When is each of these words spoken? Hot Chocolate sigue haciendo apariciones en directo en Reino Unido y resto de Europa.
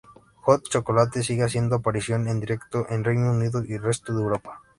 Hot 0.47 0.63
Chocolate 0.67 1.21
sigue 1.21 1.43
haciendo 1.43 1.75
apariciones 1.75 2.33
en 2.33 2.39
directo 2.39 2.87
en 2.89 3.03
Reino 3.03 3.29
Unido 3.29 3.63
y 3.63 3.77
resto 3.77 4.11
de 4.15 4.21
Europa. 4.23 4.59